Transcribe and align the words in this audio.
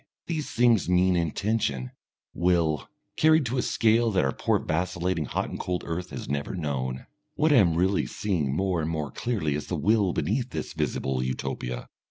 These 0.25 0.49
things 0.49 0.89
mean 0.89 1.15
intention, 1.15 1.91
will, 2.33 2.89
carried 3.17 3.45
to 3.45 3.59
a 3.59 3.61
scale 3.61 4.09
that 4.09 4.25
our 4.25 4.31
poor 4.31 4.57
vacillating, 4.57 5.25
hot 5.25 5.51
and 5.51 5.59
cold 5.59 5.83
earth 5.85 6.09
has 6.09 6.27
never 6.27 6.55
known. 6.55 7.05
What 7.35 7.53
I 7.53 7.57
am 7.57 7.75
really 7.75 8.07
seeing 8.07 8.51
more 8.51 8.81
and 8.81 8.89
more 8.89 9.11
clearly 9.11 9.53
is 9.53 9.67
the 9.67 9.75
will 9.75 10.11
beneath 10.11 10.49
this 10.49 10.73
visible 10.73 11.21
Utopia. 11.21 11.87